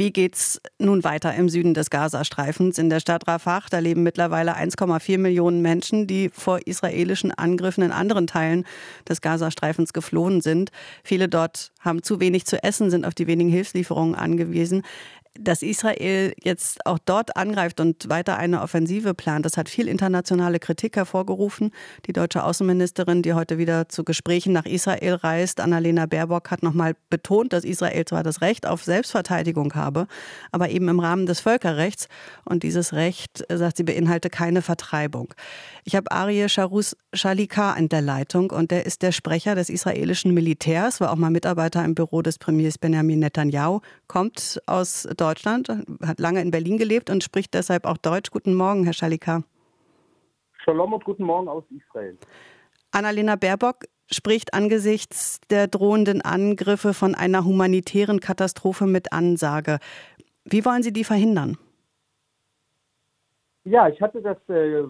Wie 0.00 0.12
geht's 0.14 0.58
nun 0.78 1.04
weiter 1.04 1.34
im 1.34 1.50
Süden 1.50 1.74
des 1.74 1.90
Gazastreifens? 1.90 2.78
In 2.78 2.88
der 2.88 3.00
Stadt 3.00 3.28
Rafah, 3.28 3.64
da 3.68 3.80
leben 3.80 4.02
mittlerweile 4.02 4.56
1,4 4.56 5.18
Millionen 5.18 5.60
Menschen, 5.60 6.06
die 6.06 6.30
vor 6.30 6.66
israelischen 6.66 7.32
Angriffen 7.32 7.82
in 7.82 7.92
anderen 7.92 8.26
Teilen 8.26 8.64
des 9.06 9.20
Gazastreifens 9.20 9.92
geflohen 9.92 10.40
sind. 10.40 10.70
Viele 11.04 11.28
dort 11.28 11.72
haben 11.80 12.02
zu 12.02 12.18
wenig 12.18 12.46
zu 12.46 12.62
essen, 12.62 12.90
sind 12.90 13.04
auf 13.04 13.14
die 13.14 13.26
wenigen 13.26 13.50
Hilfslieferungen 13.50 14.14
angewiesen 14.14 14.84
dass 15.38 15.62
Israel 15.62 16.34
jetzt 16.42 16.84
auch 16.86 16.98
dort 16.98 17.36
angreift 17.36 17.80
und 17.80 18.08
weiter 18.08 18.36
eine 18.36 18.62
Offensive 18.62 19.14
plant, 19.14 19.46
das 19.46 19.56
hat 19.56 19.68
viel 19.68 19.86
internationale 19.86 20.58
Kritik 20.58 20.96
hervorgerufen. 20.96 21.70
Die 22.06 22.12
deutsche 22.12 22.42
Außenministerin, 22.42 23.22
die 23.22 23.34
heute 23.34 23.56
wieder 23.56 23.88
zu 23.88 24.02
Gesprächen 24.04 24.52
nach 24.52 24.66
Israel 24.66 25.14
reist, 25.14 25.60
Annalena 25.60 26.06
Baerbock, 26.06 26.50
hat 26.50 26.62
nochmal 26.62 26.94
betont, 27.10 27.52
dass 27.52 27.64
Israel 27.64 28.04
zwar 28.04 28.22
das 28.22 28.40
Recht 28.40 28.66
auf 28.66 28.82
Selbstverteidigung 28.82 29.74
habe, 29.74 30.08
aber 30.50 30.70
eben 30.70 30.88
im 30.88 30.98
Rahmen 30.98 31.26
des 31.26 31.40
Völkerrechts. 31.40 32.08
Und 32.44 32.64
dieses 32.64 32.92
Recht, 32.92 33.44
sagt 33.48 33.76
sie, 33.76 33.84
beinhalte 33.84 34.30
keine 34.30 34.62
Vertreibung. 34.62 35.32
Ich 35.84 35.94
habe 35.94 36.10
Arie 36.10 36.48
Sharus 36.48 36.96
Shalika 37.14 37.74
in 37.74 37.88
der 37.88 38.02
Leitung 38.02 38.50
und 38.50 38.70
der 38.70 38.84
ist 38.84 39.02
der 39.02 39.12
Sprecher 39.12 39.54
des 39.54 39.68
israelischen 39.68 40.34
Militärs, 40.34 41.00
war 41.00 41.12
auch 41.12 41.16
mal 41.16 41.30
Mitarbeiter 41.30 41.84
im 41.84 41.94
Büro 41.94 42.20
des 42.22 42.38
Premiers 42.38 42.78
Benjamin 42.78 43.20
Netanyahu, 43.20 43.80
kommt 44.06 44.60
aus 44.66 45.08
Deutschland, 45.20 45.68
hat 46.02 46.18
lange 46.18 46.40
in 46.40 46.50
Berlin 46.50 46.78
gelebt 46.78 47.10
und 47.10 47.22
spricht 47.22 47.54
deshalb 47.54 47.84
auch 47.84 47.96
Deutsch. 47.96 48.30
Guten 48.30 48.54
Morgen, 48.54 48.84
Herr 48.84 48.92
Schalika. 48.92 49.42
Shalom 50.64 50.92
und 50.92 51.04
guten 51.04 51.24
Morgen 51.24 51.48
aus 51.48 51.64
Israel. 51.70 52.16
Annalena 52.92 53.36
Baerbock 53.36 53.84
spricht 54.10 54.54
angesichts 54.54 55.40
der 55.50 55.68
drohenden 55.68 56.22
Angriffe 56.22 56.94
von 56.94 57.14
einer 57.14 57.44
humanitären 57.44 58.20
Katastrophe 58.20 58.86
mit 58.86 59.12
Ansage. 59.12 59.78
Wie 60.44 60.64
wollen 60.64 60.82
Sie 60.82 60.92
die 60.92 61.04
verhindern? 61.04 61.56
Ja, 63.64 63.88
ich 63.88 64.00
hatte 64.00 64.22
das, 64.22 64.36
äh, 64.48 64.82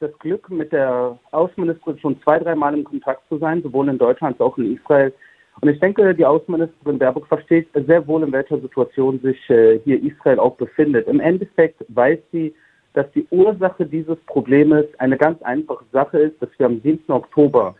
das 0.00 0.16
Glück, 0.18 0.48
mit 0.50 0.72
der 0.72 1.18
Außenministerin 1.30 1.98
schon 1.98 2.22
zwei, 2.22 2.38
dreimal 2.38 2.76
in 2.76 2.84
Kontakt 2.84 3.26
zu 3.28 3.38
sein, 3.38 3.62
sowohl 3.62 3.88
in 3.88 3.98
Deutschland 3.98 4.40
als 4.40 4.40
auch 4.40 4.58
in 4.58 4.76
Israel. 4.76 5.12
Und 5.60 5.68
ich 5.68 5.78
denke, 5.80 6.14
die 6.14 6.24
Außenministerin 6.24 6.98
Baerbock 6.98 7.26
versteht 7.26 7.68
sehr 7.74 8.06
wohl, 8.06 8.22
in 8.22 8.32
welcher 8.32 8.58
Situation 8.58 9.20
sich 9.20 9.38
äh, 9.50 9.78
hier 9.84 10.02
Israel 10.02 10.40
auch 10.40 10.56
befindet. 10.56 11.06
Im 11.06 11.20
Endeffekt 11.20 11.84
weiß 11.88 12.18
sie, 12.32 12.54
dass 12.94 13.10
die 13.12 13.26
Ursache 13.30 13.86
dieses 13.86 14.18
Problems 14.26 14.86
eine 14.98 15.16
ganz 15.16 15.40
einfache 15.42 15.84
Sache 15.92 16.18
ist, 16.18 16.42
dass 16.42 16.50
wir 16.58 16.66
am 16.66 16.80
7. 16.80 17.04
Oktober 17.08 17.74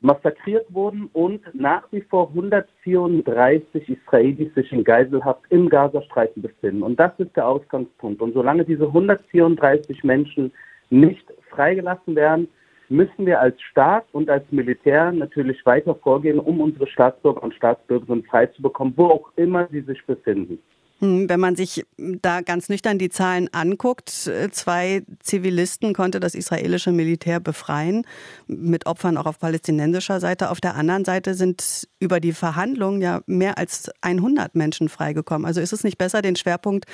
massakriert 0.00 0.66
wurden 0.72 1.08
und 1.12 1.42
nach 1.54 1.82
wie 1.90 2.02
vor 2.02 2.28
134 2.28 3.88
Israelis 3.88 4.54
sich 4.54 4.72
in 4.72 4.84
Geiselhaft 4.84 5.42
im 5.50 5.68
Gazastreifen 5.68 6.42
befinden. 6.42 6.82
Und 6.82 7.00
das 7.00 7.12
ist 7.18 7.34
der 7.36 7.48
Ausgangspunkt. 7.48 8.20
Und 8.22 8.32
solange 8.32 8.64
diese 8.64 8.86
134 8.86 10.04
Menschen 10.04 10.52
nicht 10.90 11.24
freigelassen 11.50 12.14
werden, 12.14 12.48
müssen 12.90 13.26
wir 13.26 13.40
als 13.40 13.60
Staat 13.62 14.06
und 14.12 14.30
als 14.30 14.44
Militär 14.50 15.12
natürlich 15.12 15.64
weiter 15.66 15.94
vorgehen, 15.94 16.38
um 16.38 16.60
unsere 16.60 16.86
Staatsbürger 16.86 17.42
und 17.42 17.54
Staatsbürgerinnen 17.54 18.24
freizubekommen, 18.24 18.94
wo 18.96 19.06
auch 19.06 19.30
immer 19.36 19.68
sie 19.70 19.82
sich 19.82 20.04
befinden. 20.06 20.58
Hm, 21.00 21.28
wenn 21.28 21.38
man 21.38 21.54
sich 21.54 21.84
da 21.96 22.40
ganz 22.40 22.68
nüchtern 22.68 22.98
die 22.98 23.08
Zahlen 23.08 23.48
anguckt, 23.52 24.10
zwei 24.10 25.02
Zivilisten 25.20 25.94
konnte 25.94 26.18
das 26.18 26.34
israelische 26.34 26.90
Militär 26.90 27.38
befreien, 27.38 28.04
mit 28.48 28.86
Opfern 28.86 29.16
auch 29.16 29.26
auf 29.26 29.38
palästinensischer 29.38 30.18
Seite. 30.18 30.50
Auf 30.50 30.60
der 30.60 30.74
anderen 30.74 31.04
Seite 31.04 31.34
sind 31.34 31.88
über 32.00 32.18
die 32.18 32.32
Verhandlungen 32.32 33.00
ja 33.00 33.20
mehr 33.26 33.58
als 33.58 33.90
100 34.00 34.56
Menschen 34.56 34.88
freigekommen. 34.88 35.46
Also 35.46 35.60
ist 35.60 35.72
es 35.72 35.84
nicht 35.84 35.98
besser, 35.98 36.20
den 36.20 36.34
Schwerpunkt 36.34 36.86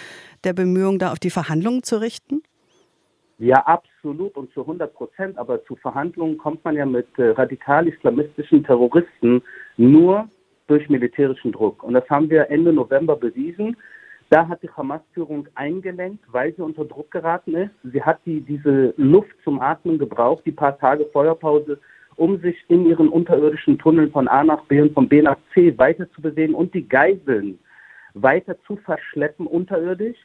der 0.44 0.52
Bemühungen 0.52 0.98
da 0.98 1.10
auf 1.10 1.18
die 1.18 1.30
Verhandlungen 1.30 1.82
zu 1.82 1.96
richten? 1.96 2.42
Ja, 3.38 3.56
absolut 3.66 4.36
und 4.36 4.52
zu 4.52 4.60
100 4.60 4.94
Prozent. 4.94 5.38
Aber 5.38 5.64
zu 5.64 5.76
Verhandlungen 5.76 6.38
kommt 6.38 6.64
man 6.64 6.76
ja 6.76 6.86
mit 6.86 7.06
äh, 7.18 7.30
radikal-islamistischen 7.30 8.64
Terroristen 8.64 9.42
nur 9.76 10.28
durch 10.66 10.88
militärischen 10.88 11.52
Druck. 11.52 11.82
Und 11.82 11.94
das 11.94 12.08
haben 12.08 12.30
wir 12.30 12.50
Ende 12.50 12.72
November 12.72 13.16
bewiesen. 13.16 13.76
Da 14.30 14.48
hat 14.48 14.62
die 14.62 14.70
Hamas-Führung 14.70 15.48
eingelenkt, 15.54 16.24
weil 16.32 16.54
sie 16.54 16.62
unter 16.62 16.84
Druck 16.84 17.10
geraten 17.10 17.54
ist. 17.54 17.70
Sie 17.84 18.02
hat 18.02 18.20
die, 18.24 18.40
diese 18.40 18.94
Luft 18.96 19.34
zum 19.44 19.60
Atmen 19.60 19.98
gebraucht, 19.98 20.44
die 20.46 20.52
paar 20.52 20.78
Tage 20.78 21.04
Feuerpause, 21.12 21.78
um 22.16 22.40
sich 22.40 22.56
in 22.68 22.86
ihren 22.86 23.08
unterirdischen 23.08 23.78
Tunneln 23.78 24.10
von 24.10 24.28
A 24.28 24.42
nach 24.44 24.64
B 24.64 24.80
und 24.80 24.94
von 24.94 25.08
B 25.08 25.20
nach 25.20 25.36
C 25.52 25.76
weiter 25.78 26.10
zu 26.12 26.22
bewegen 26.22 26.54
und 26.54 26.72
die 26.72 26.88
Geiseln 26.88 27.58
weiter 28.14 28.56
zu 28.66 28.76
verschleppen 28.76 29.46
unterirdisch. 29.46 30.18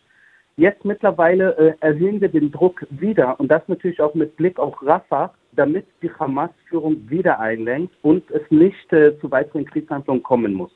Jetzt 0.59 0.83
mittlerweile 0.83 1.57
äh, 1.57 1.73
erhöhen 1.79 2.19
wir 2.19 2.27
den 2.27 2.51
Druck 2.51 2.85
wieder. 2.89 3.39
Und 3.39 3.47
das 3.49 3.61
natürlich 3.67 4.01
auch 4.01 4.13
mit 4.13 4.35
Blick 4.35 4.59
auf 4.59 4.75
Rafah, 4.81 5.33
damit 5.53 5.85
die 6.01 6.11
Hamas-Führung 6.11 7.09
wieder 7.09 7.39
einlenkt 7.39 7.93
und 8.01 8.29
es 8.29 8.41
nicht 8.49 8.91
äh, 8.91 9.17
zu 9.21 9.31
weiteren 9.31 9.65
Kriegshandlungen 9.65 10.21
kommen 10.21 10.53
muss. 10.53 10.71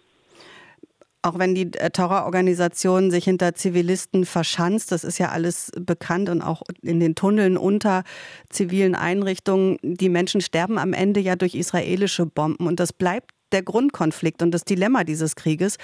Auch 1.22 1.38
wenn 1.38 1.54
die 1.54 1.70
äh, 1.74 1.90
Terrororganisation 1.90 3.12
sich 3.12 3.26
hinter 3.26 3.56
Zivilisten 3.56 4.24
verschanzt, 4.24 4.94
das 4.94 5.04
ist 5.04 5.18
ja 5.18 5.32
alles 5.32 5.70
bekannt 5.78 6.30
und 6.30 6.42
auch 6.42 6.62
in 6.82 7.02
den 7.02 7.14
Tunneln 7.14 7.58
unter 7.58 8.04
zivilen 8.50 8.96
Einrichtungen, 8.96 9.80
die 9.82 10.08
Menschen 10.08 10.40
sterben 10.40 10.78
am 10.78 10.94
Ende 10.94 11.20
ja 11.20 11.36
durch 11.36 11.56
israelische 11.56 12.26
Bomben. 12.26 12.68
Und 12.68 12.80
das 12.80 12.94
bleibt 12.94 13.32
der 13.54 13.64
Grundkonflikt 13.64 14.42
und 14.42 14.52
das 14.52 14.66
Dilemma 14.66 15.04
dieses 15.04 15.36
Krieges. 15.36 15.78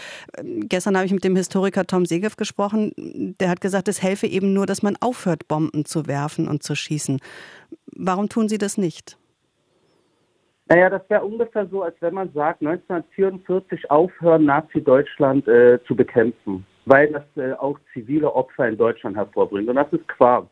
Gestern 0.43 0.95
habe 0.97 1.05
ich 1.05 1.13
mit 1.13 1.23
dem 1.23 1.35
Historiker 1.35 1.85
Tom 1.85 2.05
Segev 2.05 2.35
gesprochen. 2.35 2.91
Der 3.39 3.49
hat 3.49 3.61
gesagt, 3.61 3.87
es 3.87 4.01
helfe 4.03 4.27
eben 4.27 4.53
nur, 4.53 4.65
dass 4.65 4.83
man 4.83 4.95
aufhört, 4.99 5.47
Bomben 5.47 5.85
zu 5.85 6.07
werfen 6.07 6.47
und 6.47 6.63
zu 6.63 6.75
schießen. 6.75 7.19
Warum 7.95 8.29
tun 8.29 8.49
Sie 8.49 8.57
das 8.57 8.77
nicht? 8.77 9.17
Naja, 10.69 10.89
das 10.89 11.01
wäre 11.09 11.25
ungefähr 11.25 11.65
so, 11.65 11.81
als 11.81 11.95
wenn 11.99 12.13
man 12.13 12.31
sagt, 12.31 12.61
1944 12.61 13.89
aufhören, 13.89 14.45
Nazi-Deutschland 14.45 15.47
äh, 15.47 15.79
zu 15.87 15.95
bekämpfen, 15.95 16.63
weil 16.85 17.11
das 17.11 17.23
äh, 17.37 17.53
auch 17.53 17.79
zivile 17.91 18.31
Opfer 18.31 18.67
in 18.67 18.77
Deutschland 18.77 19.17
hervorbringt. 19.17 19.67
Und 19.67 19.77
das 19.77 19.91
ist 19.91 20.07
Quark. 20.07 20.47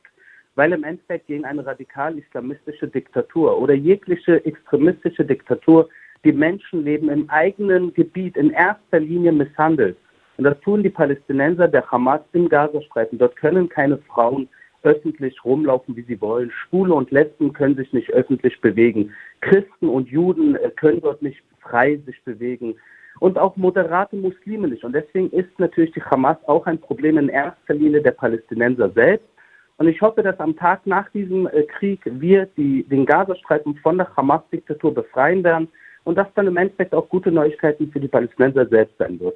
Weil 0.55 0.73
im 0.73 0.84
Endeffekt 0.84 1.28
gegen 1.28 1.45
eine 1.45 1.63
radikal-islamistische 1.63 2.88
Diktatur 2.88 3.59
oder 3.59 3.75
jegliche 3.75 4.44
extremistische 4.44 5.23
Diktatur 5.23 5.88
die 6.23 6.31
Menschenleben 6.31 7.09
im 7.09 7.29
eigenen 7.29 7.94
Gebiet 7.94 8.38
in 8.38 8.51
erster 8.51 9.00
Linie 9.00 9.31
misshandelt. 9.31 9.97
Und 10.38 10.44
das 10.44 10.59
tun 10.61 10.83
die 10.83 10.89
Palästinenser 10.89 11.67
der 11.67 11.89
Hamas 11.89 12.22
im 12.33 12.47
Gazastreifen. 12.47 13.17
Dort 13.17 13.35
können 13.35 13.69
keine 13.69 13.97
Frauen 13.97 14.47
öffentlich 14.83 15.44
rumlaufen, 15.44 15.95
wie 15.95 16.03
sie 16.03 16.22
wollen. 16.22 16.51
Schwule 16.51 16.94
und 16.94 17.11
Lesben 17.11 17.53
können 17.53 17.75
sich 17.75 17.91
nicht 17.91 18.11
öffentlich 18.11 18.59
bewegen. 18.61 19.11
Christen 19.41 19.89
und 19.89 20.07
Juden 20.09 20.55
äh, 20.55 20.69
können 20.75 21.01
dort 21.01 21.22
nicht 21.22 21.41
frei 21.59 22.00
sich 22.05 22.23
bewegen. 22.23 22.75
Und 23.19 23.39
auch 23.39 23.55
moderate 23.55 24.16
Muslime 24.16 24.67
nicht. 24.67 24.84
Und 24.84 24.94
deswegen 24.94 25.31
ist 25.31 25.49
natürlich 25.57 25.91
die 25.94 26.03
Hamas 26.03 26.38
auch 26.45 26.67
ein 26.67 26.79
Problem 26.79 27.17
in 27.17 27.29
erster 27.29 27.73
Linie 27.73 28.01
der 28.01 28.11
Palästinenser 28.11 28.91
selbst. 28.91 29.28
Und 29.78 29.88
ich 29.88 30.01
hoffe, 30.01 30.22
dass 30.22 30.39
am 30.39 30.55
Tag 30.55 30.85
nach 30.85 31.09
diesem 31.09 31.47
äh, 31.47 31.63
Krieg 31.63 32.01
wir 32.05 32.47
die, 32.57 32.84
den 32.84 33.05
Gazastreifen 33.05 33.75
von 33.78 33.97
der 33.97 34.16
Hamas-Diktatur 34.16 34.94
befreien 34.94 35.44
werden 35.44 35.67
und 36.07 36.16
das 36.16 36.28
dann 36.35 36.47
im 36.47 36.56
Endeffekt 36.56 36.94
auch 36.94 37.09
gute 37.09 37.31
Neuigkeiten 37.31 37.91
für 37.91 38.00
die 38.00 38.07
Palästinenser 38.07 38.66
selbst 38.68 38.97
sein 38.97 39.19
wird. 39.19 39.35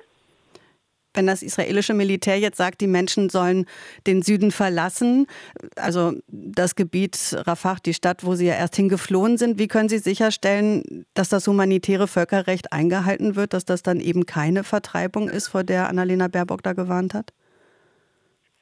Wenn 1.14 1.28
das 1.28 1.44
israelische 1.44 1.94
Militär 1.94 2.40
jetzt 2.40 2.56
sagt, 2.56 2.80
die 2.80 2.88
Menschen 2.88 3.30
sollen 3.30 3.66
den 4.08 4.22
Süden 4.22 4.52
verlassen, 4.52 5.28
also 5.76 6.14
das 6.30 6.76
Gebiet 6.76 7.36
Rafah, 7.46 7.76
die 7.86 7.94
Stadt, 7.94 8.26
wo 8.26 8.36
sie 8.36 8.46
ja 8.46 8.54
erst 8.54 8.78
hingeflohen 8.78 9.38
sind, 9.38 9.60
wie 9.60 9.68
können 9.68 9.90
Sie 9.90 9.98
sicherstellen, 9.98 11.06
dass 11.14 11.28
das 11.28 11.46
humanitäre 11.46 12.08
Völkerrecht 12.08 12.72
eingehalten 12.72 13.36
wird, 13.36 13.52
dass 13.52 13.66
das 13.66 13.84
dann 13.84 14.00
eben 14.00 14.26
keine 14.26 14.64
Vertreibung 14.64 15.28
ist, 15.28 15.50
vor 15.50 15.66
der 15.66 15.90
Annalena 15.90 16.30
Baerbock 16.30 16.64
da 16.64 16.72
gewarnt 16.72 17.14
hat? 17.14 17.34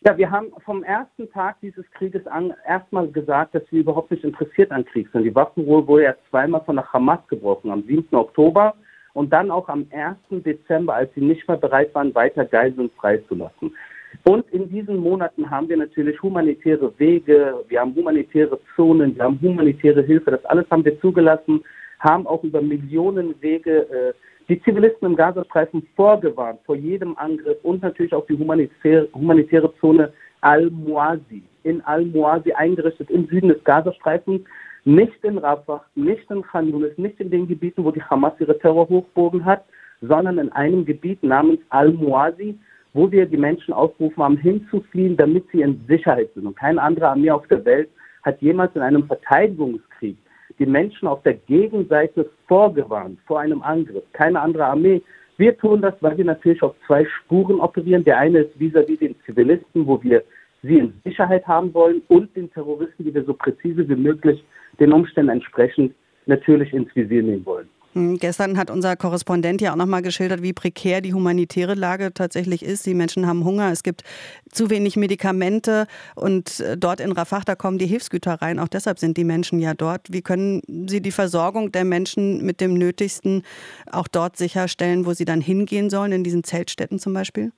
Ja, 0.06 0.18
wir 0.18 0.32
haben 0.32 0.54
vom 0.64 0.82
ersten 0.84 1.30
Tag 1.30 1.58
dieses 1.62 1.84
Krieges 1.92 2.26
an 2.26 2.54
erstmal 2.66 3.10
gesagt, 3.10 3.54
dass 3.54 3.64
wir 3.70 3.82
überhaupt 3.82 4.12
nicht 4.12 4.24
interessiert 4.24 4.72
an 4.72 4.86
Krieg 4.86 5.10
sind. 5.12 5.26
Die 5.26 5.36
Waffenruhe 5.36 5.86
wurde 5.86 6.04
ja 6.04 6.16
zweimal 6.30 6.62
von 6.64 6.78
der 6.78 6.94
Hamas 6.94 7.20
gebrochen, 7.28 7.70
am 7.70 7.84
7. 7.84 8.16
Oktober 8.16 8.76
und 9.14 9.34
dann 9.34 9.52
auch 9.52 9.68
am 9.68 9.86
1. 9.92 10.16
Dezember, 10.46 10.96
als 10.96 11.14
sie 11.16 11.22
nicht 11.22 11.46
mehr 11.50 11.58
bereit 11.58 11.94
waren, 11.94 12.16
weiter 12.16 12.46
Geiseln 12.46 12.90
freizulassen. 12.98 13.76
Und 14.24 14.50
in 14.52 14.70
diesen 14.70 14.96
Monaten 14.98 15.50
haben 15.50 15.68
wir 15.68 15.76
natürlich 15.76 16.22
humanitäre 16.22 16.98
Wege, 16.98 17.66
wir 17.68 17.82
haben 17.82 17.94
humanitäre 17.94 18.58
Zonen, 18.78 19.18
wir 19.18 19.26
haben 19.26 19.40
humanitäre 19.42 20.02
Hilfe, 20.02 20.32
das 20.32 20.46
alles 20.46 20.66
haben 20.72 20.86
wir 20.86 20.98
zugelassen, 21.02 21.62
haben 22.00 22.26
auch 22.26 22.46
über 22.46 22.62
Millionen 22.62 23.40
Wege 23.42 23.82
äh, 23.90 24.14
die 24.50 24.62
Zivilisten 24.64 25.08
im 25.08 25.16
Gazastreifen 25.16 25.88
vorgewarnt 25.96 26.60
vor 26.66 26.76
jedem 26.76 27.16
Angriff 27.18 27.58
und 27.64 27.84
natürlich 27.84 28.14
auch 28.14 28.26
die 28.26 28.38
humanitäre, 28.38 29.08
humanitäre 29.14 29.72
Zone 29.80 30.12
Al-Muazi, 30.42 31.44
in 31.64 31.82
Al-Muazi 31.82 32.52
eingerichtet 32.54 33.12
im 33.12 33.28
Süden 33.28 33.50
des 33.50 33.64
Gazastreifens, 33.64 34.42
nicht 34.86 35.24
in 35.24 35.38
Rafah, 35.38 35.86
nicht 35.94 36.30
in 36.32 36.42
Khan 36.42 36.68
Yunis, 36.68 36.98
nicht 36.98 37.20
in 37.20 37.30
den 37.30 37.48
Gebieten, 37.48 37.84
wo 37.84 37.92
die 37.92 38.02
Hamas 38.02 38.34
ihre 38.40 38.58
Terrorhochbogen 38.58 39.46
hat, 39.46 39.66
sondern 40.02 40.40
in 40.40 40.52
einem 40.52 40.84
Gebiet 40.84 41.22
namens 41.22 41.60
Al-Muazi, 41.70 42.58
wo 42.94 43.12
wir 43.12 43.28
die 43.28 43.38
Menschen 43.38 43.72
aufgerufen 43.72 44.24
haben, 44.24 44.38
hinzufliehen, 44.38 45.16
damit 45.16 45.46
sie 45.52 45.62
in 45.62 45.80
Sicherheit 45.88 46.30
sind. 46.34 46.48
Und 46.48 46.58
keine 46.58 46.82
andere 46.82 47.10
Armee 47.10 47.30
auf 47.30 47.46
der 47.48 47.64
Welt 47.66 47.90
hat 48.24 48.42
jemals 48.42 48.76
in 48.76 48.82
einem 48.82 49.06
Verteidigungskrieg 49.06 50.18
die 50.60 50.66
Menschen 50.66 51.08
auf 51.08 51.24
der 51.24 51.34
Gegenseite 51.34 52.30
vorgewarnt 52.48 53.20
vor 53.26 53.40
einem 53.40 53.62
Angriff. 53.62 54.04
Keine 54.14 54.40
andere 54.40 54.66
Armee. 54.66 55.02
Wir 55.38 55.58
tun 55.58 55.82
das, 55.82 55.94
weil 56.02 56.18
wir 56.18 56.26
natürlich 56.26 56.62
auf 56.62 56.76
zwei 56.86 57.06
Spuren 57.06 57.62
operieren. 57.62 58.04
Der 58.04 58.18
eine 58.18 58.40
ist 58.40 58.60
vis-à-vis 58.60 58.98
-vis 58.98 59.00
den 59.00 59.16
Zivilisten, 59.26 59.88
wo 59.88 60.04
wir 60.04 60.24
sie 60.62 60.80
in 60.80 60.94
Sicherheit 61.06 61.48
haben 61.48 61.74
wollen, 61.74 62.02
und 62.10 62.36
den 62.36 62.52
Terroristen, 62.52 63.06
die 63.06 63.14
wir 63.14 63.24
so 63.24 63.34
präzise 63.34 63.88
wie 63.88 63.96
möglich 63.96 64.44
den 64.80 64.92
Umständen 64.92 65.32
entsprechend 65.32 65.94
natürlich 66.26 66.74
ins 66.74 66.94
Visier 66.94 67.24
nehmen 67.24 67.46
wollen. 67.46 67.70
Hm, 67.94 68.18
gestern 68.18 68.58
hat 68.58 68.70
unser 68.70 68.96
Korrespondent 68.96 69.62
ja 69.62 69.72
auch 69.72 69.76
nochmal 69.76 70.02
geschildert, 70.02 70.44
wie 70.44 70.54
prekär 70.54 71.02
die 71.02 71.14
humanitäre 71.14 71.74
Lage 71.74 72.14
tatsächlich 72.14 72.64
ist. 72.64 72.86
Die 72.86 72.94
Menschen 72.94 73.26
haben 73.26 73.44
Hunger, 73.44 73.72
es 73.72 73.82
gibt 73.82 74.04
zu 74.52 74.70
wenig 74.70 74.96
Medikamente 74.96 75.88
und 76.16 76.60
äh, 76.60 76.78
dort 76.78 77.00
in 77.00 77.12
Rafah, 77.12 77.42
da 77.46 77.56
kommen 77.56 77.80
die 77.80 77.88
Hilfsgüter 77.88 78.36
rein. 78.42 78.60
Auch 78.60 78.68
deshalb 78.68 79.00
sind 79.00 79.18
die 79.18 79.24
Menschen 79.24 79.60
ja 79.60 79.74
dort. 79.74 80.12
Wie 80.12 80.22
können 80.22 80.62
Sie 80.88 81.02
die 81.02 81.12
Versorgung 81.12 81.72
der 81.72 81.84
Menschen 81.84 82.46
mit 82.46 82.62
dem 82.62 82.76
Nötigsten 82.76 83.44
auch 83.92 84.08
dort 84.08 84.38
sicherstellen, 84.38 85.06
wo 85.06 85.14
sie 85.14 85.26
dann 85.26 85.42
hingehen 85.42 85.90
sollen, 85.90 86.12
in 86.12 86.24
diesen 86.24 86.44
Zeltstätten 86.44 87.00
zum 87.00 87.14
Beispiel? 87.14 87.52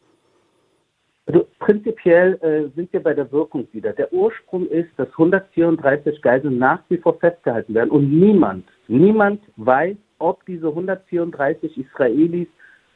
Also 1.25 1.47
prinzipiell 1.59 2.33
äh, 2.41 2.75
sind 2.75 2.91
wir 2.93 3.01
bei 3.01 3.13
der 3.13 3.31
Wirkung 3.31 3.67
wieder. 3.73 3.93
Der 3.93 4.11
Ursprung 4.11 4.67
ist, 4.67 4.89
dass 4.97 5.07
134 5.09 6.21
Geiseln 6.21 6.57
nach 6.57 6.81
wie 6.89 6.97
vor 6.97 7.19
festgehalten 7.19 7.73
werden 7.73 7.91
und 7.91 8.11
niemand, 8.11 8.65
niemand 8.87 9.41
weiß, 9.57 9.95
ob 10.21 10.45
diese 10.45 10.67
134 10.67 11.77
Israelis 11.77 12.47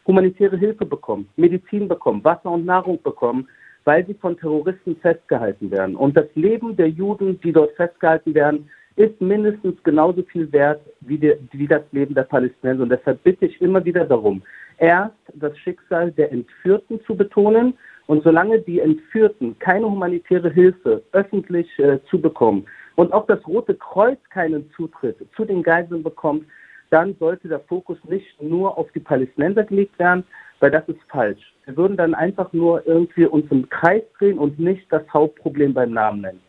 humanitäre 0.06 0.58
Hilfe 0.58 0.86
bekommen, 0.86 1.28
Medizin 1.36 1.88
bekommen, 1.88 2.24
Wasser 2.24 2.52
und 2.52 2.66
Nahrung 2.66 3.02
bekommen, 3.02 3.48
weil 3.86 4.06
sie 4.06 4.14
von 4.16 4.38
Terroristen 4.38 4.96
festgehalten 4.98 5.72
werden. 5.72 5.96
Und 5.96 6.16
das 6.18 6.28
Leben 6.36 6.76
der 6.76 6.90
Juden, 6.90 7.40
die 7.42 7.52
dort 7.52 7.72
festgehalten 7.76 8.34
werden, 8.34 8.70
ist 8.96 9.20
mindestens 9.20 9.82
genauso 9.84 10.24
viel 10.24 10.52
wert 10.52 10.82
wie, 11.02 11.18
die, 11.18 11.34
wie 11.52 11.68
das 11.68 11.84
Leben 11.92 12.16
der 12.16 12.24
Palästinenser. 12.24 12.84
Und 12.84 12.90
deshalb 12.90 13.22
bitte 13.24 13.46
ich 13.46 13.62
immer 13.62 13.84
wieder 13.84 14.06
darum, 14.06 14.42
erst 14.78 15.16
das 15.34 15.58
Schicksal 15.60 16.12
der 16.12 16.32
Entführten 16.32 17.00
zu 17.06 17.16
betonen. 17.16 17.78
Und 18.08 18.24
solange 18.24 18.60
die 18.60 18.80
Entführten 18.80 19.58
keine 19.58 19.88
humanitäre 19.88 20.52
Hilfe 20.52 21.02
öffentlich 21.12 21.68
äh, 21.80 22.00
zu 22.10 22.22
bekommen 22.22 22.66
und 22.96 23.12
auch 23.12 23.26
das 23.26 23.46
Rote 23.48 23.74
Kreuz 23.74 24.20
keinen 24.30 24.70
Zutritt 24.76 25.18
zu 25.36 25.44
den 25.44 25.64
Geiseln 25.64 26.04
bekommt, 26.04 26.46
dann 26.90 27.16
sollte 27.20 27.48
der 27.48 27.60
Fokus 27.62 27.98
nicht 28.08 28.42
nur 28.42 28.78
auf 28.78 28.92
die 28.94 29.00
Palästinenser 29.00 29.64
gelegt 29.64 29.98
werden, 30.00 30.24
weil 30.60 30.72
das 30.72 30.88
ist 30.88 31.00
falsch. 31.10 31.42
Wir 31.66 31.76
würden 31.78 31.98
dann 31.98 32.14
einfach 32.14 32.52
nur 32.54 32.86
irgendwie 32.86 33.26
uns 33.26 33.50
im 33.52 33.70
Kreis 33.70 34.04
drehen 34.18 34.38
und 34.38 34.60
nicht 34.60 34.86
das 34.92 35.04
Hauptproblem 35.12 35.74
beim 35.74 35.92
Namen 35.92 36.22
nennen. 36.22 36.42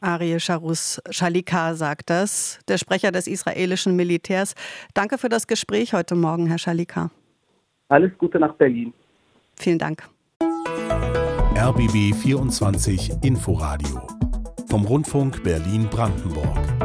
Ariel 0.00 0.38
Sharus 0.38 1.00
Shalika 1.10 1.74
sagt 1.74 2.10
das, 2.10 2.60
der 2.68 2.78
Sprecher 2.78 3.10
des 3.10 3.26
israelischen 3.26 3.96
Militärs. 3.96 4.54
Danke 4.94 5.18
für 5.18 5.28
das 5.28 5.46
Gespräch 5.46 5.92
heute 5.92 6.14
Morgen, 6.14 6.46
Herr 6.46 6.58
Shalika. 6.58 7.10
Alles 7.88 8.12
Gute 8.18 8.38
nach 8.38 8.54
Berlin. 8.54 8.92
Vielen 9.56 9.78
Dank. 9.78 10.08
RBB 11.56 12.14
24 12.14 13.24
Inforadio 13.24 14.06
vom 14.68 14.84
Rundfunk 14.84 15.42
Berlin-Brandenburg. 15.42 16.77